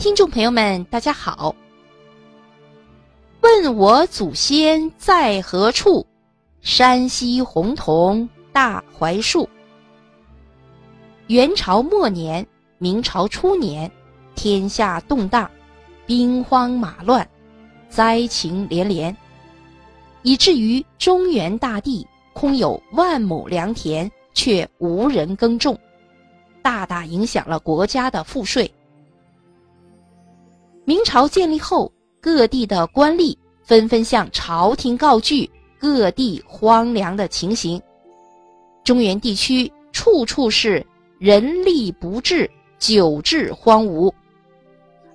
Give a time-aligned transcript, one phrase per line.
[0.00, 1.54] 听众朋友们，大家好。
[3.42, 6.06] 问我祖先在何处？
[6.62, 9.46] 山西洪洞大槐树。
[11.26, 12.46] 元朝末年、
[12.78, 13.92] 明朝初年，
[14.34, 15.50] 天下动荡，
[16.06, 17.28] 兵荒马乱，
[17.90, 19.14] 灾情连连，
[20.22, 25.78] 以至于中原大地空有万亩良田，却无人耕种，
[26.62, 28.72] 大大影响了国家的赋税。
[30.90, 31.92] 明朝建立后。
[32.20, 35.48] 各地的官吏纷纷向朝廷告据
[35.78, 37.80] 各地荒凉的情形，
[38.84, 40.84] 中原地区处处是
[41.18, 44.12] 人力不至，久治荒芜，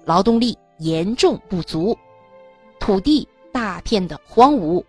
[0.05, 1.95] 劳动力严重不足，
[2.79, 4.83] 土地大片的荒芜，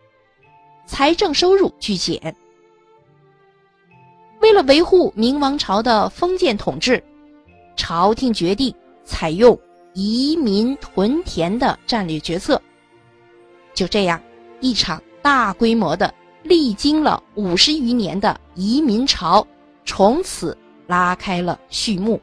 [0.87, 2.35] 财政收入巨减。
[4.41, 7.03] 为了维护明王朝的封建统治，
[7.77, 8.73] 朝廷决定
[9.05, 9.59] 采用。
[9.99, 12.61] 移民屯田的战略决策，
[13.73, 14.21] 就这样，
[14.61, 19.47] 一场大规模的、历经了五十余年的移民潮，
[19.87, 20.55] 从此
[20.87, 22.21] 拉开了序幕。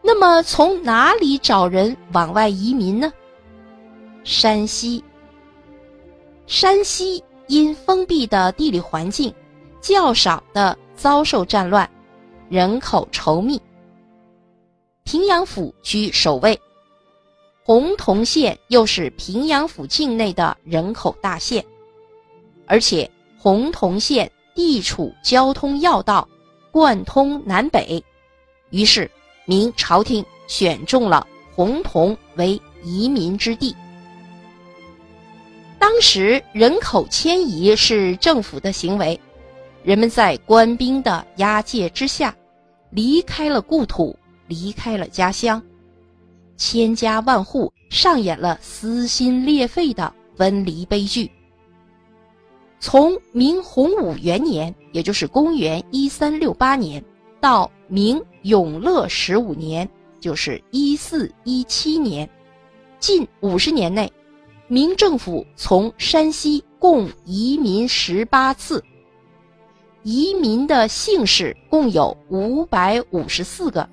[0.00, 3.12] 那么，从哪里找人往外移民呢？
[4.22, 5.02] 山西。
[6.46, 9.34] 山西因封闭的地理环境，
[9.80, 11.90] 较少的遭受战乱，
[12.48, 13.60] 人口稠密。
[15.04, 16.58] 平阳府居首位，
[17.64, 21.62] 洪洞县又是平阳府境内的人口大县，
[22.66, 26.26] 而且洪洞县地处交通要道，
[26.70, 28.02] 贯通南北，
[28.70, 29.10] 于是
[29.44, 33.74] 明朝廷选中了洪洞为移民之地。
[35.78, 39.18] 当时人口迁移是政府的行为，
[39.82, 42.34] 人们在官兵的押解之下，
[42.90, 44.16] 离开了故土。
[44.46, 45.62] 离开了家乡，
[46.56, 51.30] 千家万户上演了撕心裂肺的分离悲剧。
[52.80, 57.02] 从明洪武元年，也就是公元一三六八年，
[57.40, 59.88] 到明永乐十五年，
[60.18, 62.28] 就是一四一七年，
[62.98, 64.12] 近五十年内，
[64.66, 68.82] 明政府从山西共移民十八次，
[70.02, 73.88] 移民的姓氏共有五百五十四个。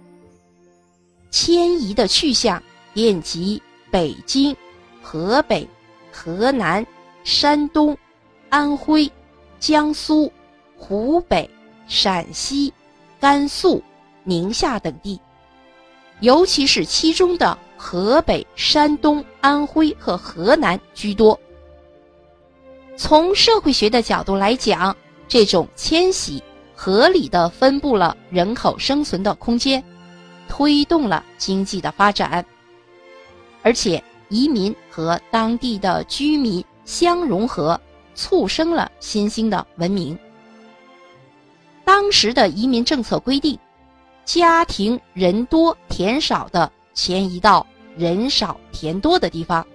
[1.32, 2.62] 迁移的去向
[2.94, 4.56] 遍及北京、
[5.02, 5.68] 河北、
[6.12, 6.86] 河南、
[7.24, 7.98] 山东、
[8.50, 9.12] 安徽、
[9.60, 10.32] 江苏、
[10.78, 11.50] 湖北、
[11.88, 12.74] 陕西、
[13.20, 13.84] 甘肃、
[14.24, 15.20] 宁夏等地，
[16.22, 21.40] 尤其是其中的河北、山东、安徽和河南居多。
[22.98, 24.96] 从社会学的角度来讲，
[25.28, 26.44] 这种迁徙
[26.76, 29.84] 合理的分布了人口生存的空间。
[30.50, 32.44] 推动了经济的发展，
[33.62, 37.80] 而且移民和当地的居民相融合，
[38.16, 40.18] 促生了新兴的文明。
[41.86, 43.58] 当时的移民政策规定，
[44.26, 49.66] 家庭人多田少的迁移到人少田多的地方，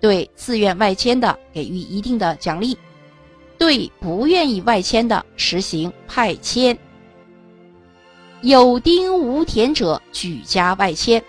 [0.00, 2.78] 对自愿外迁的给予一定的奖励，
[3.58, 6.76] 对不愿意外迁的实行派迁。
[8.42, 11.22] 有丁无田者举家外迁，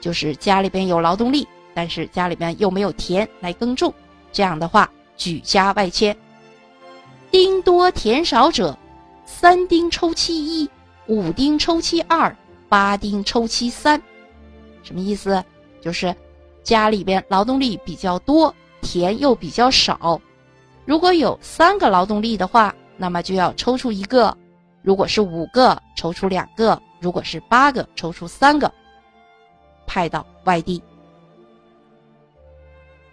[0.00, 3.92] 就是家里边有劳动力，但是家里边又没有田来耕种，
[4.32, 6.16] 这样的话举家外迁。
[7.32, 8.78] 丁多田少者，
[9.26, 10.70] 三丁抽其一，
[11.06, 12.34] 五丁抽其二，
[12.68, 14.00] 八丁抽其三，
[14.84, 15.42] 什么意思？
[15.80, 16.14] 就是
[16.62, 20.20] 家里边劳动力比较多，田又比较少，
[20.84, 24.36] 如果有三个劳动力的话，那么就要抽出一个。
[24.82, 28.70] 如果是五个，抽出两个；如果是八个，抽出三个，
[29.86, 30.82] 派到外地。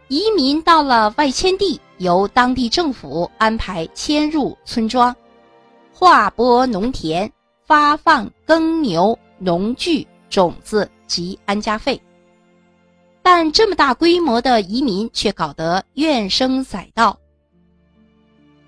[0.07, 5.15] 移民到了外迁地，由当地政府安排迁入村庄，
[5.93, 7.31] 划拨农田，
[7.63, 12.01] 发放耕牛、农具、种子及安家费。
[13.21, 17.15] 但这么大规模的移民却搞得怨声载道。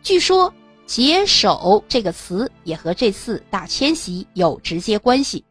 [0.03, 0.53] 据说。
[0.91, 5.41] 解手这个词也和这次大迁徙有直接关系。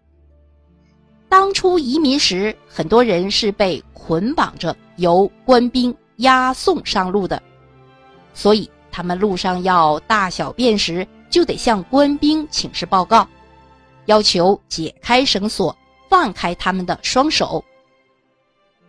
[1.31, 7.43] 当初移民时，很多人是被捆绑着由官兵押送上路的，
[8.35, 13.27] 所以他们路上要大小便时，就得向官兵请示报告，
[14.05, 15.75] 要求解开绳索，
[16.11, 17.65] 放开他们的双手。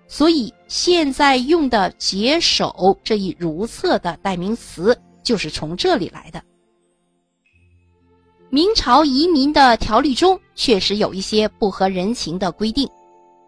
[0.06, 5.00] 所以现在用的“解手”这一如厕的代名词。
[5.24, 6.42] 就是从这里来的。
[8.50, 12.86] 明朝移民的条例中确实有一些不合人情的规定，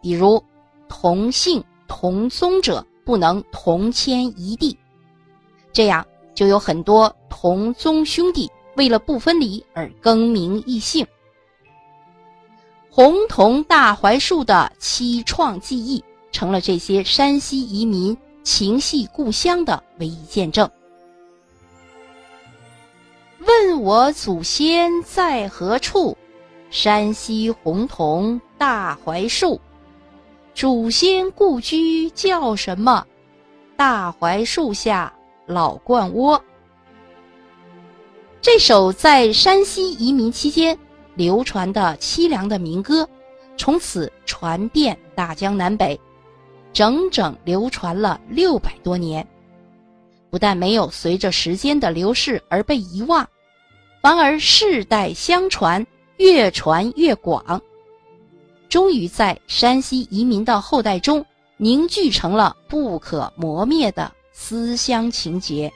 [0.02, 0.42] 比如
[0.88, 4.78] 同姓同宗者不能同迁一地，
[5.74, 11.06] 这样就有很多同宗兄弟为了不分离而更名异姓。
[12.90, 20.70] 洪桐大槐树的七创记忆，成了这些山西移民情系故乡的唯一见证。
[23.46, 26.18] 问我祖先在何处？
[26.70, 29.60] 山西洪桐大槐树。
[30.54, 33.06] 祖先故居叫什么？
[33.76, 35.12] 大槐树下
[35.46, 36.42] 老鹳窝。
[38.42, 40.78] 这首在山西移民期间。
[41.16, 43.08] 流传的凄凉的民歌，
[43.56, 46.00] 从此传遍大江南北，
[46.74, 49.28] 整整流传了六百多年。
[50.32, 53.24] 不但没有随着时间的流逝而被遗忘，
[54.04, 57.62] 反而世代相传，越传越广，
[58.68, 65.72] 终于在山西移民的后代中凝聚成了不可磨灭的思乡情结。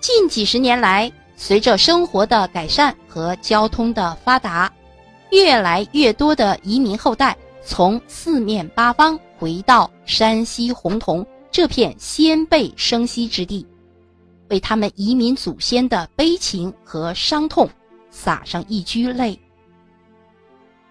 [0.00, 1.10] 近几十年来。
[1.38, 4.72] 随着生活的改善和交通的发达，
[5.32, 13.66] 越来越多的移民后代从四面八方回到山西洪桐这片先辈生息之地，
[14.48, 17.68] 为他们移民祖先的悲情和伤痛
[18.10, 19.38] 洒上一掬泪。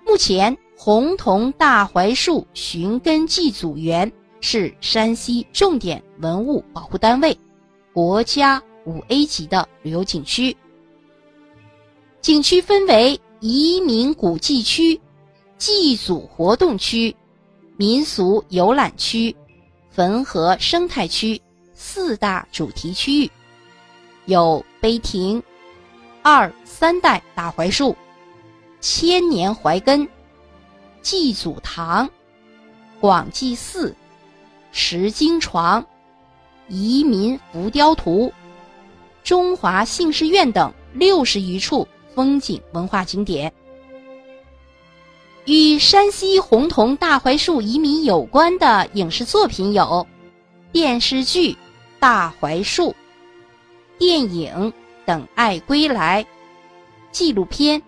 [0.05, 4.11] 目前，洪桐大槐树寻根祭祖园
[4.41, 7.37] 是山西重点文物保护单位，
[7.93, 8.61] 国家。
[8.87, 10.55] 五 A 级的旅游景区，
[12.21, 15.01] 景区分为移民古迹区、
[15.57, 17.15] 祭祖活动区、
[17.77, 19.35] 民俗游览区、
[19.89, 21.41] 汾河生态区
[21.73, 23.31] 四大主题区域，
[24.25, 25.41] 有碑亭、
[26.21, 27.95] 二三代大槐树、
[28.81, 30.07] 千年槐根、
[31.01, 32.09] 祭祖堂、
[32.99, 33.95] 广济寺、
[34.71, 35.85] 石经床、
[36.67, 38.33] 移民浮雕图。
[39.23, 43.51] 中华姓氏院等六十余处风景文化景点，
[45.45, 50.05] 与山西洪桐大槐树移民有关的影视作品有
[50.71, 51.53] 电视剧
[51.99, 52.89] 《大槐树》、
[53.97, 54.53] 电影
[55.05, 56.23] 《等爱归来》、
[57.11, 57.79] 纪录片《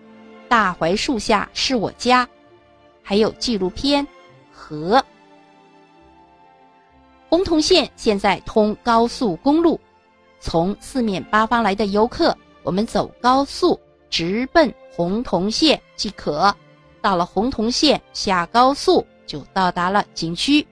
[0.48, 2.24] 大槐树下是我家》，
[3.02, 4.04] 还有纪录片
[4.50, 4.98] 《河》。
[7.28, 9.78] 洪桐县现在通高速公路。
[10.40, 13.78] 从四面八方来的游客，我们走高速
[14.08, 16.54] 直奔洪桐县即可。
[17.02, 20.66] 到了洪桐县，下高速就到达了景区。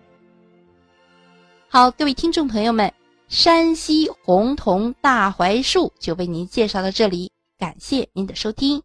[1.69, 2.93] 好，各位听众朋友们，
[3.29, 8.83] 山西洪桐大槐树就为您介绍到这里，感谢您的收听。